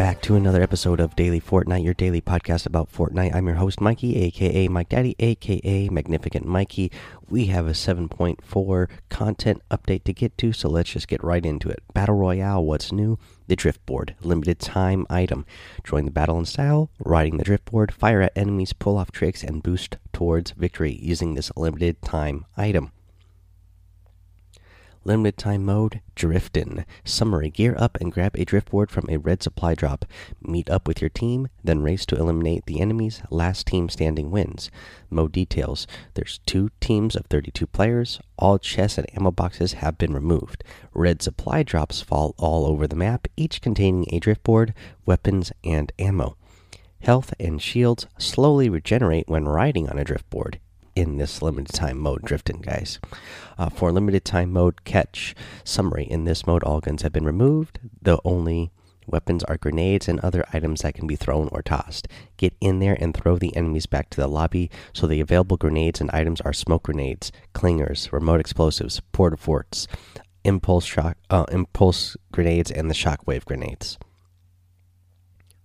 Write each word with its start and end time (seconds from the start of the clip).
back 0.00 0.22
to 0.22 0.34
another 0.34 0.62
episode 0.62 0.98
of 0.98 1.14
Daily 1.14 1.40
Fortnite, 1.40 1.84
your 1.84 1.94
daily 1.94 2.20
podcast 2.20 2.66
about 2.66 2.90
Fortnite. 2.90 3.34
I'm 3.34 3.46
your 3.46 3.56
host, 3.56 3.80
Mikey, 3.80 4.16
aka 4.16 4.66
Mike 4.66 4.88
Daddy, 4.88 5.14
aka 5.18 5.88
Magnificent 5.90 6.44
Mikey. 6.44 6.90
We 7.28 7.46
have 7.46 7.66
a 7.66 7.72
7.4 7.72 8.88
content 9.10 9.62
update 9.70 10.04
to 10.04 10.12
get 10.12 10.36
to, 10.38 10.52
so 10.52 10.68
let's 10.68 10.90
just 10.90 11.06
get 11.06 11.22
right 11.22 11.44
into 11.46 11.68
it. 11.68 11.82
Battle 11.94 12.16
Royale, 12.16 12.64
what's 12.64 12.90
new? 12.90 13.18
The 13.46 13.56
Driftboard, 13.56 14.14
limited 14.22 14.58
time 14.58 15.06
item. 15.08 15.46
Join 15.84 16.04
the 16.04 16.10
battle 16.10 16.38
in 16.38 16.46
style, 16.46 16.90
riding 16.98 17.36
the 17.36 17.44
Driftboard, 17.44 17.92
fire 17.92 18.22
at 18.22 18.32
enemies, 18.34 18.72
pull 18.72 18.96
off 18.96 19.12
tricks, 19.12 19.44
and 19.44 19.62
boost 19.62 19.98
towards 20.12 20.52
victory 20.52 20.98
using 21.00 21.34
this 21.34 21.52
limited 21.56 22.02
time 22.02 22.46
item. 22.56 22.90
Limited 25.02 25.38
time 25.38 25.64
mode, 25.64 26.02
Driftin'. 26.14 26.84
Summary 27.04 27.48
Gear 27.48 27.74
up 27.78 27.96
and 28.02 28.12
grab 28.12 28.36
a 28.36 28.44
driftboard 28.44 28.90
from 28.90 29.06
a 29.08 29.16
red 29.16 29.42
supply 29.42 29.74
drop. 29.74 30.04
Meet 30.42 30.68
up 30.68 30.86
with 30.86 31.00
your 31.00 31.08
team, 31.08 31.48
then 31.64 31.80
race 31.80 32.04
to 32.06 32.16
eliminate 32.16 32.66
the 32.66 32.80
enemies. 32.80 33.22
Last 33.30 33.66
team 33.66 33.88
standing 33.88 34.30
wins. 34.30 34.70
Mode 35.08 35.32
details 35.32 35.86
There's 36.12 36.40
two 36.44 36.68
teams 36.80 37.16
of 37.16 37.24
32 37.26 37.66
players. 37.66 38.20
All 38.38 38.58
chests 38.58 38.98
and 38.98 39.06
ammo 39.16 39.30
boxes 39.30 39.72
have 39.74 39.96
been 39.96 40.12
removed. 40.12 40.62
Red 40.92 41.22
supply 41.22 41.62
drops 41.62 42.02
fall 42.02 42.34
all 42.36 42.66
over 42.66 42.86
the 42.86 42.94
map, 42.94 43.26
each 43.38 43.62
containing 43.62 44.04
a 44.12 44.20
driftboard, 44.20 44.74
weapons, 45.06 45.50
and 45.64 45.92
ammo. 45.98 46.36
Health 47.00 47.32
and 47.40 47.62
shields 47.62 48.06
slowly 48.18 48.68
regenerate 48.68 49.28
when 49.28 49.48
riding 49.48 49.88
on 49.88 49.98
a 49.98 50.04
driftboard 50.04 50.58
in 51.00 51.16
this 51.16 51.40
limited 51.40 51.74
time 51.74 51.98
mode 51.98 52.22
drifting 52.22 52.60
guys. 52.60 53.00
Uh, 53.56 53.70
for 53.70 53.90
limited 53.90 54.24
time 54.24 54.52
mode 54.52 54.84
catch 54.84 55.34
summary 55.64 56.04
in 56.04 56.24
this 56.24 56.46
mode 56.46 56.62
all 56.62 56.80
guns 56.80 57.02
have 57.02 57.12
been 57.12 57.24
removed. 57.24 57.78
The 58.02 58.18
only 58.22 58.70
weapons 59.06 59.42
are 59.44 59.56
grenades 59.56 60.08
and 60.08 60.20
other 60.20 60.44
items 60.52 60.82
that 60.82 60.94
can 60.94 61.06
be 61.06 61.16
thrown 61.16 61.48
or 61.52 61.62
tossed. 61.62 62.06
Get 62.36 62.54
in 62.60 62.78
there 62.80 62.98
and 63.00 63.14
throw 63.14 63.36
the 63.36 63.56
enemies 63.56 63.86
back 63.86 64.10
to 64.10 64.20
the 64.20 64.28
lobby. 64.28 64.70
So 64.92 65.06
the 65.06 65.20
available 65.20 65.56
grenades 65.56 66.02
and 66.02 66.10
items 66.12 66.42
are 66.42 66.52
smoke 66.52 66.84
grenades 66.84 67.32
clingers 67.54 68.12
remote 68.12 68.40
explosives 68.40 69.00
porta 69.12 69.38
forts 69.38 69.88
impulse 70.44 70.84
shock 70.84 71.16
uh, 71.30 71.46
impulse 71.50 72.16
grenades 72.30 72.70
and 72.70 72.90
the 72.90 72.94
shockwave 72.94 73.46
grenades. 73.46 73.98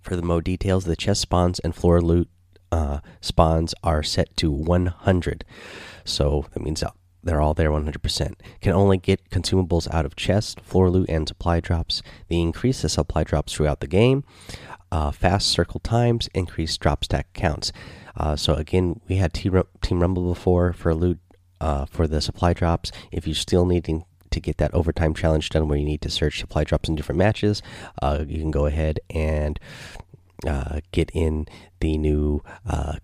For 0.02 0.16
the 0.16 0.22
mode 0.22 0.46
details 0.46 0.86
the 0.86 0.96
chest 0.96 1.22
spawns 1.22 1.60
and 1.60 1.76
floor 1.76 2.02
loot 2.02 2.30
uh, 2.76 3.00
spawns 3.22 3.74
are 3.84 4.04
set 4.04 4.36
to 4.36 4.52
100. 4.52 5.46
So 6.04 6.46
that 6.54 6.62
means 6.62 6.84
they're 7.24 7.42
all 7.42 7.54
there 7.54 7.70
100%. 7.70 8.34
Can 8.62 8.74
only 8.74 8.98
get 8.98 9.30
consumables 9.30 9.90
out 9.94 10.06
of 10.06 10.18
chests, 10.18 10.56
floor 10.62 10.90
loot, 10.90 11.10
and 11.10 11.26
supply 11.26 11.62
drops. 11.62 12.02
They 12.28 12.36
increase 12.36 12.82
the 12.82 12.90
supply 12.90 13.24
drops 13.24 13.54
throughout 13.54 13.80
the 13.80 13.88
game. 13.88 14.26
Uh, 14.92 15.12
fast 15.12 15.48
circle 15.48 15.80
times, 15.80 16.28
increase 16.34 16.78
drop 16.78 17.06
stack 17.06 17.32
counts. 17.34 17.72
Uh, 18.18 18.36
so 18.36 18.54
again, 18.54 19.00
we 19.08 19.16
had 19.16 19.34
Team 19.34 19.64
Team 19.82 20.02
Rumble 20.02 20.34
before 20.34 20.74
for 20.74 20.94
loot 20.94 21.20
uh, 21.62 21.86
for 21.86 22.08
the 22.08 22.22
supply 22.22 22.52
drops. 22.54 22.92
If 23.12 23.26
you're 23.26 23.36
still 23.36 23.66
needing 23.66 24.04
to 24.32 24.40
get 24.42 24.58
that 24.58 24.74
overtime 24.74 25.14
challenge 25.14 25.50
done, 25.50 25.68
where 25.68 25.78
you 25.78 25.86
need 25.86 26.02
to 26.02 26.10
search 26.10 26.40
supply 26.40 26.66
drops 26.66 26.90
in 26.90 26.96
different 26.96 27.20
matches, 27.20 27.62
uh, 28.02 28.26
you 28.28 28.40
can 28.40 28.52
go 28.52 28.66
ahead 28.66 29.00
and 29.10 29.60
uh, 30.46 30.82
get 30.92 31.12
in 31.14 31.48
the 31.80 31.98
new 31.98 32.42
uh, 32.66 32.96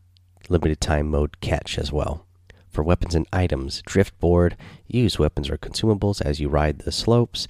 limited 0.49 0.81
time 0.81 1.09
mode 1.09 1.39
catch 1.41 1.77
as 1.77 1.91
well. 1.91 2.25
For 2.69 2.83
weapons 2.83 3.15
and 3.15 3.27
items, 3.33 3.81
driftboard, 3.83 4.53
use 4.87 5.19
weapons 5.19 5.49
or 5.49 5.57
consumables 5.57 6.21
as 6.21 6.39
you 6.39 6.47
ride 6.47 6.79
the 6.79 6.91
slopes, 6.91 7.47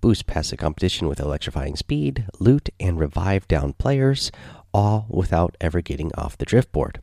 boost 0.00 0.26
past 0.26 0.50
the 0.50 0.56
competition 0.56 1.08
with 1.08 1.18
electrifying 1.18 1.74
speed, 1.74 2.26
loot, 2.38 2.68
and 2.78 3.00
revive 3.00 3.48
down 3.48 3.72
players, 3.72 4.30
all 4.72 5.06
without 5.08 5.56
ever 5.60 5.80
getting 5.80 6.12
off 6.14 6.38
the 6.38 6.46
driftboard. 6.46 6.98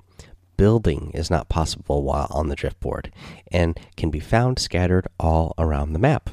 Building 0.55 1.11
is 1.13 1.29
not 1.29 1.49
possible 1.49 2.03
while 2.03 2.27
on 2.29 2.47
the 2.47 2.55
driftboard 2.55 3.11
and 3.51 3.77
can 3.97 4.09
be 4.09 4.19
found 4.19 4.59
scattered 4.59 5.07
all 5.19 5.53
around 5.57 5.93
the 5.93 5.99
map. 5.99 6.29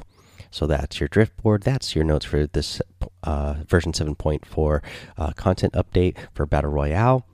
So 0.51 0.67
that's 0.67 0.99
your 0.99 1.09
driftboard. 1.09 1.63
That's 1.63 1.95
your 1.95 2.03
notes 2.03 2.25
for 2.25 2.45
this 2.45 2.81
uh, 3.23 3.55
version 3.67 3.93
7.4 3.93 4.81
uh, 5.17 5.31
content 5.31 5.73
update 5.73 6.17
for 6.33 6.45
Battle 6.45 6.71
Royale. 6.71 7.25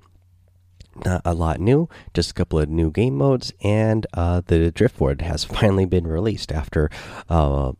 Not 1.03 1.21
a 1.25 1.33
lot 1.33 1.59
new, 1.59 1.89
just 2.13 2.31
a 2.31 2.33
couple 2.33 2.59
of 2.59 2.69
new 2.69 2.89
game 2.89 3.15
modes, 3.15 3.53
and 3.61 4.07
uh, 4.13 4.41
the 4.45 4.71
driftboard 4.71 5.21
has 5.21 5.43
finally 5.59 5.85
been 5.85 6.07
released 6.07 6.51
after 6.51 6.89
uh, 7.29 7.73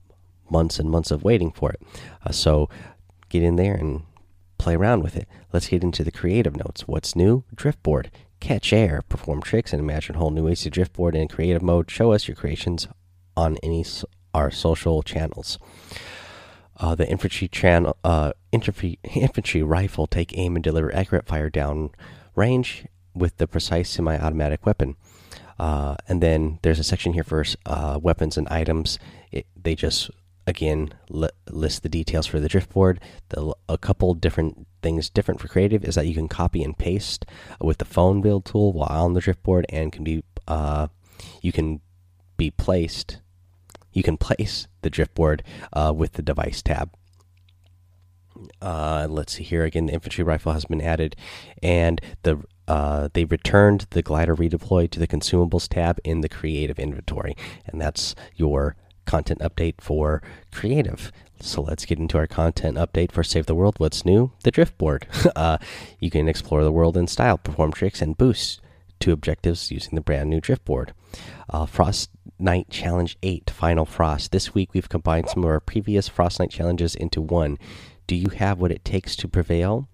months 0.49 0.79
and 0.79 0.89
months 0.89 1.11
of 1.11 1.23
waiting 1.23 1.51
for 1.51 1.71
it. 1.71 1.81
Uh, 2.25 2.31
so 2.31 2.69
get 3.29 3.43
in 3.43 3.55
there 3.55 3.73
and 3.73 4.03
play 4.57 4.75
around 4.75 5.03
with 5.03 5.15
it. 5.15 5.27
Let's 5.53 5.67
get 5.69 5.83
into 5.83 6.03
the 6.03 6.11
creative 6.11 6.55
notes. 6.55 6.87
What's 6.87 7.15
new? 7.15 7.43
Driftboard. 7.55 8.07
Catch 8.39 8.71
air, 8.71 9.01
perform 9.09 9.41
tricks, 9.41 9.73
and 9.73 9.79
imagine 9.79 10.15
whole 10.15 10.29
new 10.29 10.45
ways 10.45 10.61
to 10.61 10.69
driftboard 10.69 11.15
in 11.15 11.27
creative 11.27 11.63
mode. 11.63 11.89
Show 11.89 12.11
us 12.11 12.27
your 12.27 12.35
creations 12.35 12.87
on 13.35 13.57
any 13.63 13.83
our 14.37 14.51
social 14.51 15.01
channels. 15.01 15.57
Uh, 16.79 16.93
the 16.93 17.09
infantry 17.09 17.47
channel, 17.47 17.97
uh, 18.03 18.31
infantry, 18.51 18.99
infantry 19.15 19.63
rifle 19.63 20.05
take 20.05 20.37
aim 20.37 20.55
and 20.55 20.63
deliver 20.63 20.93
accurate 20.93 21.25
fire 21.25 21.49
down 21.49 21.89
range 22.35 22.85
with 23.15 23.37
the 23.37 23.47
precise 23.47 23.89
semi-automatic 23.89 24.63
weapon. 24.63 24.95
Uh, 25.59 25.95
and 26.07 26.21
then 26.21 26.59
there's 26.61 26.77
a 26.77 26.83
section 26.83 27.13
here 27.13 27.23
for 27.23 27.43
uh, 27.65 27.99
weapons 28.01 28.37
and 28.37 28.47
items. 28.49 28.99
It, 29.31 29.47
they 29.61 29.73
just 29.73 30.11
again 30.45 30.93
li 31.09 31.27
list 31.49 31.81
the 31.81 31.89
details 31.89 32.27
for 32.27 32.39
the 32.39 32.47
driftboard. 32.47 32.99
The, 33.29 33.55
a 33.67 33.77
couple 33.77 34.13
different 34.13 34.67
things 34.83 35.09
different 35.09 35.41
for 35.41 35.47
creative 35.47 35.83
is 35.83 35.95
that 35.95 36.05
you 36.05 36.13
can 36.13 36.27
copy 36.27 36.63
and 36.63 36.77
paste 36.77 37.25
with 37.59 37.79
the 37.79 37.85
phone 37.85 38.21
build 38.21 38.45
tool 38.45 38.71
while 38.71 39.03
on 39.03 39.13
the 39.13 39.19
driftboard, 39.19 39.65
and 39.69 39.91
can 39.91 40.03
be 40.03 40.23
uh, 40.47 40.87
you 41.41 41.51
can 41.51 41.81
be 42.37 42.51
placed 42.51 43.19
you 43.97 44.03
can 44.03 44.15
place 44.15 44.67
the 44.83 44.91
driftboard 44.91 45.41
uh, 45.73 45.91
with 45.93 46.13
the 46.13 46.21
device 46.21 46.61
tab. 46.61 46.93
Uh, 48.61 49.07
let's 49.09 49.33
see 49.33 49.43
here 49.43 49.63
again. 49.63 49.87
The 49.87 49.93
infantry 49.93 50.23
rifle 50.23 50.53
has 50.53 50.65
been 50.65 50.81
added, 50.81 51.15
and 51.63 51.99
the 52.21 52.43
uh, 52.67 53.09
they 53.13 53.25
returned 53.25 53.87
the 53.89 54.03
glider 54.03 54.35
redeployed 54.35 54.91
to 54.91 54.99
the 54.99 55.07
consumables 55.07 55.67
tab 55.67 55.99
in 56.03 56.21
the 56.21 56.29
creative 56.29 56.77
inventory, 56.77 57.35
and 57.65 57.81
that's 57.81 58.13
your 58.35 58.75
content 59.05 59.39
update 59.39 59.81
for 59.81 60.21
creative. 60.51 61.11
So 61.39 61.63
let's 61.63 61.85
get 61.85 61.97
into 61.97 62.19
our 62.19 62.27
content 62.27 62.77
update 62.77 63.11
for 63.11 63.23
Save 63.23 63.47
the 63.47 63.55
World. 63.55 63.79
What's 63.79 64.05
new? 64.05 64.31
The 64.43 64.51
driftboard. 64.51 65.05
uh, 65.35 65.57
you 65.99 66.11
can 66.11 66.27
explore 66.27 66.63
the 66.63 66.71
world 66.71 66.97
in 66.97 67.07
style, 67.07 67.39
perform 67.39 67.71
tricks, 67.73 68.03
and 68.03 68.15
boost 68.15 68.61
two 68.99 69.11
objectives 69.11 69.71
using 69.71 69.95
the 69.95 70.01
brand 70.01 70.29
new 70.29 70.41
driftboard. 70.41 70.89
Uh, 71.49 71.65
Frost 71.65 72.09
Night 72.39 72.69
Challenge 72.69 73.17
8 73.23 73.49
Final 73.49 73.85
Frost. 73.85 74.31
This 74.31 74.53
week 74.53 74.73
we've 74.73 74.89
combined 74.89 75.29
some 75.29 75.43
of 75.43 75.49
our 75.49 75.59
previous 75.59 76.09
Frostnite 76.09 76.51
challenges 76.51 76.95
into 76.95 77.21
one. 77.21 77.57
Do 78.05 78.15
you 78.15 78.29
have 78.29 78.59
what 78.59 78.71
it 78.71 78.85
takes 78.85 79.15
to 79.17 79.27
prevail? 79.27 79.87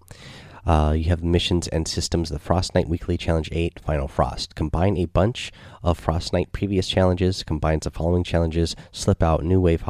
Uh, 0.66 0.94
you 0.96 1.04
have 1.04 1.22
missions 1.22 1.68
and 1.68 1.86
systems. 1.86 2.30
The 2.30 2.38
Frostnite 2.38 2.88
Weekly 2.88 3.16
Challenge 3.16 3.48
8 3.52 3.80
Final 3.80 4.08
Frost. 4.08 4.54
Combine 4.54 4.96
a 4.96 5.04
bunch 5.06 5.52
of 5.82 6.00
Frostnite 6.00 6.52
previous 6.52 6.88
challenges, 6.88 7.42
combines 7.42 7.84
the 7.84 7.90
following 7.90 8.24
challenges 8.24 8.74
Slip 8.92 9.22
Out, 9.22 9.44
New 9.44 9.60
Wave 9.60 9.82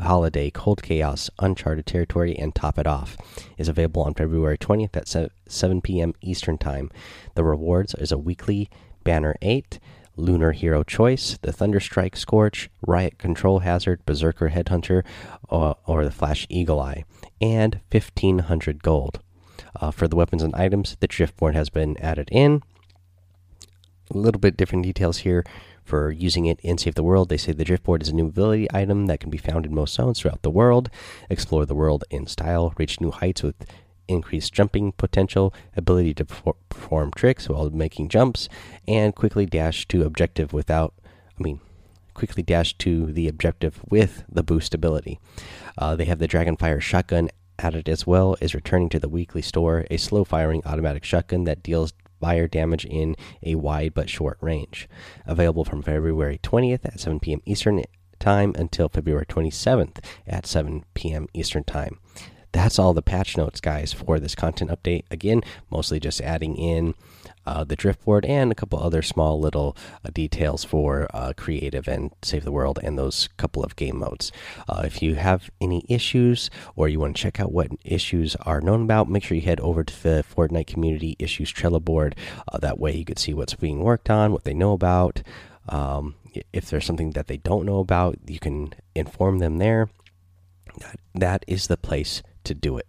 Holiday, 0.00 0.50
Cold 0.50 0.82
Chaos, 0.82 1.30
Uncharted 1.38 1.86
Territory, 1.86 2.36
and 2.36 2.54
Top 2.54 2.78
It 2.78 2.86
Off. 2.86 3.16
Is 3.56 3.68
available 3.68 4.02
on 4.02 4.14
February 4.14 4.58
20th 4.58 4.96
at 4.96 5.30
7 5.48 5.80
p.m. 5.80 6.14
Eastern 6.20 6.58
Time. 6.58 6.90
The 7.34 7.44
rewards 7.44 7.94
is 7.94 8.12
a 8.12 8.18
weekly 8.18 8.70
Banner 9.04 9.36
8. 9.42 9.78
Lunar 10.18 10.50
Hero 10.50 10.82
Choice, 10.82 11.38
the 11.42 11.52
Thunderstrike 11.52 12.16
Scorch, 12.16 12.68
Riot 12.84 13.18
Control 13.18 13.60
Hazard, 13.60 14.04
Berserker 14.04 14.50
Headhunter, 14.50 15.04
or, 15.48 16.04
the 16.04 16.10
Flash 16.10 16.44
Eagle 16.50 16.80
Eye, 16.80 17.04
and 17.40 17.80
1500 17.90 18.82
gold. 18.82 19.20
Uh, 19.80 19.92
for 19.92 20.08
the 20.08 20.16
weapons 20.16 20.42
and 20.42 20.54
items, 20.56 20.96
the 20.98 21.06
Driftboard 21.06 21.54
has 21.54 21.70
been 21.70 21.96
added 21.98 22.28
in. 22.32 22.62
A 24.10 24.18
little 24.18 24.40
bit 24.40 24.56
different 24.56 24.84
details 24.84 25.18
here 25.18 25.44
for 25.88 26.10
using 26.10 26.44
it 26.44 26.60
in 26.60 26.76
Save 26.76 26.94
the 26.94 27.02
World. 27.02 27.30
They 27.30 27.38
say 27.38 27.52
the 27.52 27.64
Driftboard 27.64 28.02
is 28.02 28.10
a 28.10 28.14
new 28.14 28.26
ability 28.26 28.68
item 28.72 29.06
that 29.06 29.20
can 29.20 29.30
be 29.30 29.38
found 29.38 29.64
in 29.64 29.74
most 29.74 29.94
zones 29.94 30.20
throughout 30.20 30.42
the 30.42 30.50
world. 30.50 30.90
Explore 31.30 31.64
the 31.64 31.74
world 31.74 32.04
in 32.10 32.26
style, 32.26 32.74
reach 32.76 33.00
new 33.00 33.10
heights 33.10 33.42
with 33.42 33.56
increased 34.06 34.52
jumping 34.52 34.92
potential, 34.92 35.54
ability 35.76 36.14
to 36.14 36.24
perform 36.24 37.10
tricks 37.12 37.48
while 37.48 37.70
making 37.70 38.08
jumps, 38.08 38.48
and 38.86 39.14
quickly 39.14 39.46
dash 39.46 39.88
to 39.88 40.04
objective 40.04 40.52
without, 40.52 40.92
I 41.38 41.42
mean, 41.42 41.60
quickly 42.12 42.42
dash 42.42 42.76
to 42.78 43.12
the 43.12 43.26
objective 43.26 43.80
with 43.88 44.24
the 44.28 44.42
boost 44.42 44.74
ability. 44.74 45.18
Uh, 45.76 45.96
they 45.96 46.04
have 46.04 46.18
the 46.18 46.28
Dragonfire 46.28 46.80
shotgun 46.80 47.30
added 47.58 47.88
as 47.88 48.06
well, 48.06 48.36
is 48.40 48.54
returning 48.54 48.88
to 48.90 48.98
the 48.98 49.08
weekly 49.08 49.42
store, 49.42 49.86
a 49.90 49.96
slow 49.96 50.24
firing 50.24 50.62
automatic 50.64 51.04
shotgun 51.04 51.44
that 51.44 51.62
deals 51.62 51.92
fire 52.20 52.48
damage 52.48 52.84
in 52.84 53.16
a 53.42 53.54
wide 53.54 53.94
but 53.94 54.08
short 54.10 54.38
range. 54.40 54.88
Available 55.26 55.64
from 55.64 55.82
February 55.82 56.38
20th 56.42 56.84
at 56.84 57.00
7 57.00 57.20
p.m. 57.20 57.40
Eastern 57.44 57.82
Time 58.18 58.52
until 58.56 58.88
February 58.88 59.26
27th 59.26 60.04
at 60.26 60.46
7 60.46 60.84
p.m. 60.94 61.28
Eastern 61.34 61.64
Time. 61.64 61.98
that's 62.50 62.78
all 62.78 62.94
the 62.94 63.02
patch 63.02 63.36
notes, 63.36 63.60
guys, 63.60 63.92
for 63.92 64.18
this 64.18 64.34
content 64.34 64.70
update. 64.70 65.04
Again, 65.10 65.42
mostly 65.70 66.00
just 66.00 66.20
adding 66.20 66.56
in 66.56 66.94
uh, 67.48 67.64
the 67.64 67.76
driftboard 67.76 68.28
and 68.28 68.52
a 68.52 68.54
couple 68.54 68.78
other 68.78 69.00
small 69.00 69.40
little 69.40 69.74
uh, 70.04 70.10
details 70.12 70.64
for 70.64 71.08
uh, 71.14 71.32
creative 71.34 71.88
and 71.88 72.10
save 72.20 72.44
the 72.44 72.52
world 72.52 72.78
and 72.82 72.98
those 72.98 73.28
couple 73.38 73.64
of 73.64 73.74
game 73.74 73.98
modes. 73.98 74.30
Uh, 74.68 74.82
if 74.84 75.00
you 75.02 75.14
have 75.14 75.48
any 75.58 75.82
issues 75.88 76.50
or 76.76 76.88
you 76.88 77.00
want 77.00 77.16
to 77.16 77.22
check 77.22 77.40
out 77.40 77.50
what 77.50 77.70
issues 77.86 78.36
are 78.42 78.60
known 78.60 78.82
about, 78.82 79.08
make 79.08 79.22
sure 79.22 79.34
you 79.34 79.40
head 79.42 79.60
over 79.60 79.82
to 79.82 80.02
the 80.02 80.24
Fortnite 80.30 80.66
Community 80.66 81.16
Issues 81.18 81.50
Trello 81.50 81.82
board. 81.82 82.14
Uh, 82.52 82.58
that 82.58 82.78
way, 82.78 82.94
you 82.94 83.06
can 83.06 83.16
see 83.16 83.32
what's 83.32 83.54
being 83.54 83.80
worked 83.82 84.10
on, 84.10 84.32
what 84.32 84.44
they 84.44 84.54
know 84.54 84.72
about. 84.72 85.22
Um, 85.70 86.16
if 86.52 86.68
there's 86.68 86.84
something 86.84 87.12
that 87.12 87.28
they 87.28 87.38
don't 87.38 87.64
know 87.64 87.78
about, 87.78 88.18
you 88.26 88.38
can 88.38 88.74
inform 88.94 89.38
them 89.38 89.56
there. 89.56 89.88
that, 90.80 91.00
that 91.14 91.44
is 91.48 91.66
the 91.66 91.78
place 91.78 92.22
to 92.44 92.54
do 92.54 92.76
it. 92.76 92.86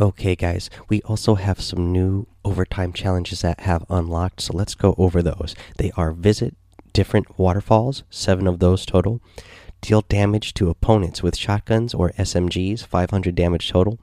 Okay, 0.00 0.36
guys, 0.36 0.70
we 0.88 1.02
also 1.02 1.34
have 1.34 1.60
some 1.60 1.90
new 1.90 2.28
overtime 2.44 2.92
challenges 2.92 3.40
that 3.40 3.58
have 3.60 3.84
unlocked, 3.90 4.40
so 4.40 4.56
let's 4.56 4.76
go 4.76 4.94
over 4.96 5.22
those. 5.22 5.56
They 5.76 5.90
are 5.96 6.12
visit 6.12 6.54
different 6.92 7.36
waterfalls, 7.36 8.04
seven 8.08 8.46
of 8.46 8.60
those 8.60 8.86
total. 8.86 9.20
Deal 9.80 10.02
damage 10.02 10.54
to 10.54 10.70
opponents 10.70 11.20
with 11.20 11.36
shotguns 11.36 11.94
or 11.94 12.10
SMGs, 12.12 12.86
500 12.86 13.34
damage 13.34 13.70
total. 13.70 13.98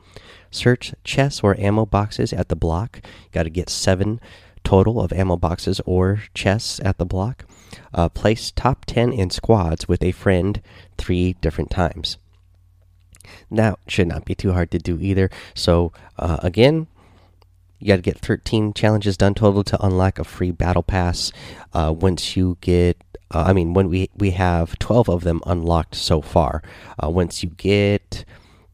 Search 0.51 0.93
chests 1.05 1.39
or 1.41 1.57
ammo 1.57 1.85
boxes 1.85 2.33
at 2.33 2.49
the 2.49 2.57
block. 2.57 2.99
Got 3.31 3.43
to 3.43 3.49
get 3.49 3.69
seven 3.69 4.19
total 4.65 4.99
of 4.99 5.13
ammo 5.13 5.37
boxes 5.37 5.79
or 5.85 6.23
chests 6.33 6.81
at 6.83 6.97
the 6.97 7.05
block. 7.05 7.45
Uh, 7.93 8.09
place 8.09 8.51
top 8.51 8.83
10 8.83 9.13
in 9.13 9.29
squads 9.29 9.87
with 9.87 10.03
a 10.03 10.11
friend 10.11 10.61
three 10.97 11.37
different 11.39 11.71
times. 11.71 12.17
That 13.51 13.79
should 13.87 14.07
not 14.07 14.25
be 14.25 14.35
too 14.35 14.53
hard 14.53 14.71
to 14.71 14.79
do 14.79 14.99
either. 14.99 15.29
So, 15.53 15.91
uh, 16.17 16.37
again, 16.41 16.87
you 17.79 17.87
got 17.87 17.97
to 17.97 18.01
get 18.01 18.17
13 18.19 18.73
challenges 18.73 19.17
done 19.17 19.33
total 19.33 19.63
to 19.63 19.85
unlock 19.85 20.19
a 20.19 20.23
free 20.23 20.51
battle 20.51 20.83
pass. 20.83 21.31
Uh, 21.73 21.93
once 21.95 22.35
you 22.35 22.57
get, 22.61 22.97
uh, 23.31 23.43
I 23.47 23.53
mean, 23.53 23.73
when 23.73 23.89
we 23.89 24.09
we 24.15 24.31
have 24.31 24.79
12 24.79 25.09
of 25.09 25.23
them 25.23 25.41
unlocked 25.45 25.95
so 25.95 26.21
far. 26.21 26.63
Uh, 27.01 27.09
once 27.09 27.43
you 27.43 27.49
get 27.49 28.25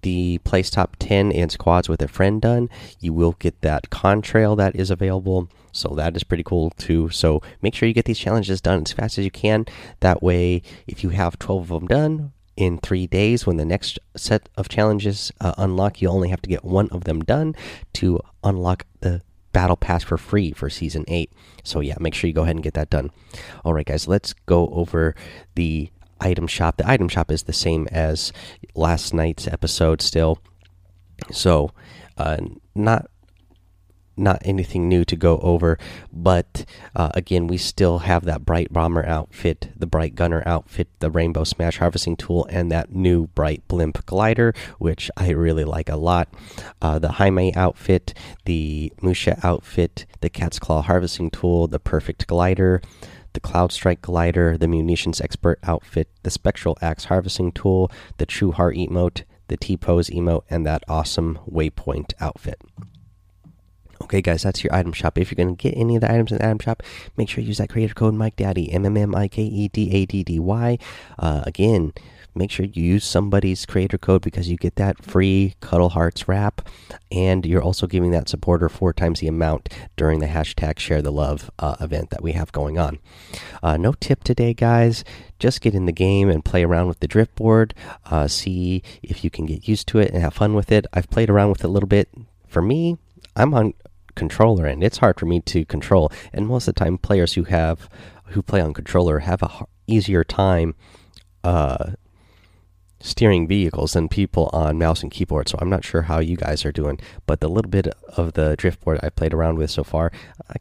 the 0.02 0.40
place 0.40 0.70
top 0.70 0.96
10 1.00 1.32
and 1.32 1.52
squads 1.52 1.90
with 1.90 2.02
a 2.02 2.08
friend 2.08 2.42
done, 2.42 2.70
you 3.00 3.14
will 3.14 3.34
get 3.34 3.62
that 3.62 3.90
contrail 3.90 4.58
that 4.58 4.76
is 4.76 4.90
available. 4.90 5.50
So 5.72 5.90
that 5.96 6.16
is 6.16 6.24
pretty 6.24 6.44
cool 6.44 6.72
too. 6.72 7.10
So 7.10 7.42
make 7.62 7.74
sure 7.74 7.88
you 7.88 7.94
get 7.94 8.06
these 8.06 8.20
challenges 8.20 8.62
done 8.62 8.84
as 8.86 8.92
fast 8.92 9.18
as 9.18 9.26
you 9.26 9.32
can. 9.32 9.66
That 10.00 10.22
way, 10.22 10.62
if 10.88 11.04
you 11.04 11.10
have 11.10 11.40
12 11.40 11.72
of 11.72 11.80
them 11.82 11.88
done, 11.88 12.34
in 12.58 12.78
three 12.78 13.08
days 13.08 13.46
when 13.46 13.58
the 13.58 13.66
next 13.66 14.00
set 14.16 14.50
of 14.58 14.70
challenges 14.70 15.32
uh, 15.42 15.54
unlock 15.58 16.02
you 16.02 16.10
only 16.10 16.30
have 16.30 16.42
to 16.42 16.50
get 16.50 16.64
one 16.66 16.90
of 16.90 17.06
them 17.06 17.22
done 17.22 17.56
to 17.94 18.20
unlock 18.44 18.86
the 19.00 19.22
battle 19.52 19.78
pass 19.78 20.04
for 20.04 20.18
free 20.18 20.52
for 20.52 20.70
season 20.70 21.04
8 21.08 21.32
so 21.64 21.80
yeah 21.80 21.96
make 22.00 22.14
sure 22.14 22.28
you 22.28 22.34
go 22.34 22.44
ahead 22.44 22.56
and 22.56 22.64
get 22.64 22.74
that 22.74 22.90
done. 22.90 23.12
All 23.64 23.74
right 23.74 23.86
guys 23.86 24.08
let's 24.08 24.34
go 24.46 24.68
over 24.70 25.16
the 25.56 25.90
item 26.22 26.48
shop. 26.48 26.78
The 26.78 26.90
item 26.90 27.10
shop 27.10 27.32
is 27.32 27.44
the 27.44 27.54
same 27.54 27.88
as 27.92 28.32
last 28.76 29.14
night's 29.14 29.48
episode 29.48 30.02
still. 30.02 30.40
So 31.32 31.72
uh, 32.18 32.38
not 32.76 33.10
not 34.22 34.42
anything 34.46 34.88
new 34.88 35.04
to 35.06 35.16
go 35.16 35.40
over, 35.40 35.78
but 36.14 36.66
uh, 36.96 37.10
again, 37.14 37.48
we 37.48 37.58
still 37.58 38.00
have 38.00 38.24
that 38.26 38.46
bright 38.46 38.72
bomber 38.72 39.06
outfit, 39.06 39.70
the 39.76 39.88
bright 39.88 40.16
gunner 40.16 40.44
outfit, 40.46 40.88
the 41.00 41.10
rainbow 41.10 41.44
smash 41.44 41.78
harvesting 41.78 42.16
tool, 42.16 42.46
and 42.50 42.72
that 42.72 42.94
new 42.94 43.28
bright 43.28 43.68
blimp 43.68 44.06
glider, 44.06 44.54
which 44.78 45.10
I 45.18 45.30
really 45.32 45.66
like 45.66 45.90
a 45.90 45.98
lot. 45.98 46.30
Uh, 46.82 47.00
the 47.00 47.14
Hime 47.14 47.52
outfit, 47.56 48.14
the 48.46 48.94
Musha 49.02 49.40
outfit, 49.44 50.06
the 50.22 50.30
cat's 50.30 50.60
claw 50.60 50.82
harvesting 50.82 51.32
tool, 51.32 51.68
the 51.68 51.80
perfect 51.80 52.28
glider. 52.28 52.82
The 53.34 53.40
Cloud 53.40 53.72
Strike 53.72 54.02
glider, 54.02 54.58
the 54.58 54.68
munitions 54.68 55.22
expert 55.22 55.58
outfit, 55.64 56.10
the 56.24 56.30
spectral 56.30 56.78
axe 56.82 57.06
harvesting 57.06 57.54
tool, 57.54 57.90
the 58.18 58.26
true 58.26 58.52
heart 58.52 58.76
emote, 58.76 59.24
the 59.48 59.56
T 59.56 59.78
pose 59.78 60.10
emote, 60.10 60.44
and 60.50 60.66
that 60.66 60.84
awesome 60.90 61.40
waypoint 61.50 62.14
outfit. 62.20 62.60
Okay, 64.02 64.22
guys, 64.22 64.44
that's 64.44 64.64
your 64.64 64.74
item 64.74 64.94
shop. 64.94 65.18
If 65.18 65.32
you're 65.32 65.44
going 65.44 65.56
to 65.56 65.62
get 65.62 65.78
any 65.78 65.96
of 65.96 66.02
the 66.02 66.12
items 66.12 66.32
in 66.32 66.40
the 66.40 66.46
item 66.46 66.60
shop, 66.60 66.84
make 67.18 67.30
sure 67.30 67.42
you 67.42 67.50
use 67.50 67.60
that 67.60 67.70
creator 67.70 67.94
code 67.94 68.16
Mike 68.16 68.36
Daddy 68.36 68.72
M 68.72 68.86
M 68.86 68.98
M 68.98 69.16
I 69.16 69.28
K 69.28 69.44
E 69.44 69.68
D 69.68 69.92
A 69.92 70.06
D 70.06 70.24
D 70.24 70.40
Y. 70.40 70.78
Uh, 71.20 71.44
again, 71.46 71.94
make 72.34 72.50
sure 72.50 72.66
you 72.66 72.84
use 72.84 73.06
somebody's 73.06 73.66
creator 73.66 73.98
code 73.98 74.22
because 74.22 74.50
you 74.50 74.58
get 74.58 74.76
that 74.76 75.04
free 75.06 75.56
Cuddle 75.62 75.90
Hearts 75.90 76.28
wrap, 76.28 76.68
and 77.12 77.46
you're 77.46 77.62
also 77.62 77.86
giving 77.86 78.12
that 78.12 78.28
supporter 78.28 78.70
four 78.70 78.92
times 78.92 79.20
the 79.20 79.28
amount 79.28 79.70
during 79.96 80.20
the 80.20 80.28
hashtag 80.28 80.80
Share 80.80 81.02
the 81.02 81.12
Love 81.12 81.52
uh, 81.60 81.76
event 81.80 82.10
that 82.10 82.24
we 82.24 82.32
have 82.32 82.52
going 82.52 82.80
on. 82.80 82.98
Uh, 83.62 83.78
no 83.78 83.94
tip 83.94 84.24
today, 84.24 84.54
guys. 84.54 85.04
Just 85.38 85.62
get 85.62 85.76
in 85.76 85.86
the 85.86 85.92
game 85.92 86.30
and 86.30 86.44
play 86.44 86.64
around 86.64 86.88
with 86.88 87.02
the 87.02 87.08
drift 87.08 87.36
board. 87.36 87.74
Uh, 88.06 88.28
see 88.28 88.82
if 89.04 89.24
you 89.24 89.30
can 89.30 89.46
get 89.46 89.68
used 89.68 89.88
to 89.90 90.00
it 90.00 90.12
and 90.12 90.22
have 90.22 90.34
fun 90.34 90.54
with 90.54 90.72
it. 90.72 90.88
I've 90.92 91.10
played 91.10 91.30
around 91.30 91.50
with 91.50 91.64
it 91.64 91.68
a 91.68 91.70
little 91.70 91.88
bit. 91.90 92.10
For 92.48 92.62
me, 92.62 92.98
I'm 93.36 93.54
on 93.54 93.74
controller 94.22 94.66
and 94.66 94.84
it's 94.84 95.00
hard 95.00 95.20
for 95.20 95.26
me 95.26 95.40
to 95.54 95.66
control 95.66 96.12
and 96.32 96.48
most 96.48 96.68
of 96.68 96.76
the 96.76 96.80
time 96.84 96.98
players 96.98 97.34
who 97.34 97.44
have 97.44 97.90
who 98.34 98.42
play 98.42 98.62
on 98.62 98.74
controller 98.74 99.20
have 99.20 99.42
a 99.42 99.50
easier 99.88 100.24
time 100.24 100.76
uh, 101.44 101.92
steering 103.00 103.48
vehicles 103.48 103.94
than 103.94 104.08
people 104.08 104.50
on 104.54 104.78
mouse 104.78 105.02
and 105.02 105.12
keyboard 105.12 105.50
so 105.50 105.58
i'm 105.60 105.70
not 105.76 105.84
sure 105.84 106.04
how 106.04 106.20
you 106.20 106.38
guys 106.38 106.64
are 106.66 106.72
doing 106.72 107.00
but 107.26 107.40
the 107.42 107.50
little 107.50 107.72
bit 107.72 107.88
of 108.16 108.34
the 108.34 108.56
driftboard 108.58 109.04
i 109.04 109.10
played 109.10 109.34
around 109.34 109.58
with 109.58 109.72
so 109.72 109.84
far 109.84 110.12
i, 110.50 110.58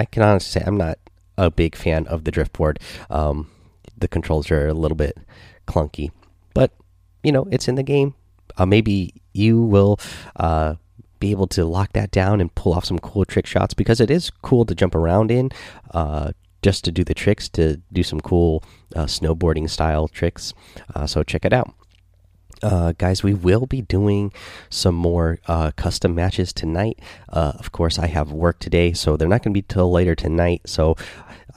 I 0.00 0.04
can 0.06 0.22
honestly 0.22 0.60
say 0.60 0.66
i'm 0.66 0.78
not 0.78 0.98
a 1.38 1.50
big 1.50 1.74
fan 1.74 2.06
of 2.08 2.24
the 2.24 2.30
driftboard. 2.30 2.76
Um, 3.08 3.50
the 3.96 4.06
controls 4.06 4.50
are 4.50 4.68
a 4.68 4.74
little 4.74 4.96
bit 4.96 5.16
clunky 5.66 6.10
but 6.54 6.72
you 7.22 7.32
know 7.32 7.46
it's 7.50 7.68
in 7.68 7.76
the 7.76 7.82
game. 7.82 8.14
Uh, 8.58 8.66
maybe 8.66 9.14
you 9.32 9.62
will 9.62 9.98
uh, 10.36 10.74
be 11.22 11.30
able 11.30 11.46
to 11.46 11.64
lock 11.64 11.92
that 11.92 12.10
down 12.10 12.40
and 12.40 12.52
pull 12.56 12.74
off 12.74 12.84
some 12.84 12.98
cool 12.98 13.24
trick 13.24 13.46
shots 13.46 13.74
because 13.74 14.00
it 14.00 14.10
is 14.10 14.28
cool 14.42 14.64
to 14.64 14.74
jump 14.74 14.92
around 14.92 15.30
in 15.30 15.50
uh, 15.92 16.32
just 16.62 16.84
to 16.84 16.90
do 16.90 17.04
the 17.04 17.14
tricks, 17.14 17.48
to 17.48 17.80
do 17.92 18.02
some 18.02 18.20
cool 18.20 18.64
uh, 18.96 19.04
snowboarding 19.04 19.70
style 19.70 20.08
tricks. 20.08 20.52
Uh, 20.96 21.06
so 21.06 21.22
check 21.22 21.44
it 21.44 21.52
out. 21.52 21.72
Uh, 22.60 22.92
guys, 22.98 23.22
we 23.22 23.34
will 23.34 23.66
be 23.66 23.82
doing 23.82 24.32
some 24.68 24.96
more 24.96 25.38
uh, 25.46 25.70
custom 25.76 26.12
matches 26.12 26.52
tonight. 26.52 26.98
Uh, 27.28 27.52
of 27.56 27.70
course, 27.70 28.00
I 28.00 28.08
have 28.08 28.32
work 28.32 28.58
today, 28.58 28.92
so 28.92 29.16
they're 29.16 29.28
not 29.28 29.42
going 29.42 29.52
to 29.52 29.58
be 29.58 29.62
till 29.62 29.90
later 29.90 30.16
tonight. 30.16 30.62
So 30.66 30.96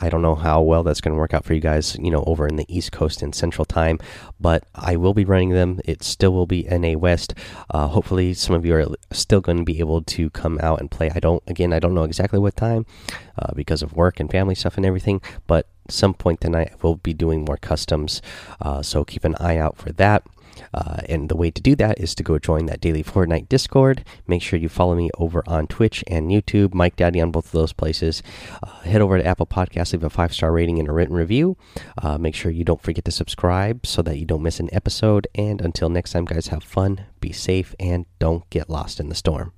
I 0.01 0.09
don't 0.09 0.21
know 0.21 0.35
how 0.35 0.61
well 0.61 0.83
that's 0.83 1.01
going 1.01 1.13
to 1.13 1.19
work 1.19 1.33
out 1.33 1.45
for 1.45 1.53
you 1.53 1.59
guys, 1.59 1.95
you 1.99 2.11
know, 2.11 2.23
over 2.27 2.47
in 2.47 2.55
the 2.55 2.65
East 2.67 2.91
Coast 2.91 3.21
and 3.21 3.33
Central 3.33 3.65
Time, 3.65 3.99
but 4.39 4.63
I 4.73 4.95
will 4.95 5.13
be 5.13 5.25
running 5.25 5.49
them. 5.49 5.79
It 5.85 6.03
still 6.03 6.33
will 6.33 6.45
be 6.45 6.63
NA 6.63 6.97
West. 6.97 7.33
Uh, 7.69 7.87
hopefully, 7.87 8.33
some 8.33 8.55
of 8.55 8.65
you 8.65 8.75
are 8.75 8.87
still 9.11 9.41
going 9.41 9.57
to 9.57 9.63
be 9.63 9.79
able 9.79 10.01
to 10.01 10.29
come 10.31 10.59
out 10.61 10.79
and 10.79 10.91
play. 10.91 11.11
I 11.13 11.19
don't, 11.19 11.43
again, 11.47 11.73
I 11.73 11.79
don't 11.79 11.93
know 11.93 12.03
exactly 12.03 12.39
what 12.39 12.55
time 12.55 12.85
uh, 13.37 13.53
because 13.55 13.81
of 13.81 13.93
work 13.93 14.19
and 14.19 14.29
family 14.29 14.55
stuff 14.55 14.77
and 14.77 14.85
everything, 14.85 15.21
but 15.47 15.67
some 15.89 16.13
point 16.13 16.41
tonight 16.41 16.73
we'll 16.81 16.95
be 16.95 17.13
doing 17.13 17.45
more 17.45 17.57
customs. 17.57 18.21
Uh, 18.59 18.81
so 18.81 19.05
keep 19.05 19.23
an 19.23 19.35
eye 19.39 19.57
out 19.57 19.77
for 19.77 19.91
that. 19.93 20.23
Uh, 20.73 20.97
and 21.07 21.29
the 21.29 21.35
way 21.35 21.51
to 21.51 21.61
do 21.61 21.75
that 21.75 21.99
is 21.99 22.15
to 22.15 22.23
go 22.23 22.39
join 22.39 22.65
that 22.65 22.81
daily 22.81 23.03
Fortnite 23.03 23.49
Discord. 23.49 24.03
Make 24.27 24.41
sure 24.41 24.59
you 24.59 24.69
follow 24.69 24.95
me 24.95 25.09
over 25.17 25.43
on 25.47 25.67
Twitch 25.67 26.03
and 26.07 26.29
YouTube, 26.29 26.73
Mike 26.73 26.95
Daddy 26.95 27.21
on 27.21 27.31
both 27.31 27.47
of 27.47 27.51
those 27.51 27.73
places. 27.73 28.21
Uh, 28.61 28.67
head 28.81 29.01
over 29.01 29.17
to 29.17 29.25
Apple 29.25 29.45
Podcasts, 29.45 29.93
leave 29.93 30.03
a 30.03 30.09
five 30.09 30.33
star 30.33 30.51
rating 30.51 30.79
and 30.79 30.87
a 30.87 30.91
written 30.91 31.15
review. 31.15 31.57
Uh, 32.01 32.17
make 32.17 32.35
sure 32.35 32.51
you 32.51 32.63
don't 32.63 32.81
forget 32.81 33.05
to 33.05 33.11
subscribe 33.11 33.85
so 33.85 34.01
that 34.01 34.17
you 34.17 34.25
don't 34.25 34.43
miss 34.43 34.59
an 34.59 34.69
episode. 34.71 35.27
And 35.35 35.61
until 35.61 35.89
next 35.89 36.11
time, 36.11 36.25
guys, 36.25 36.47
have 36.47 36.63
fun, 36.63 37.05
be 37.19 37.31
safe, 37.31 37.75
and 37.79 38.05
don't 38.19 38.49
get 38.49 38.69
lost 38.69 38.99
in 38.99 39.09
the 39.09 39.15
storm. 39.15 39.54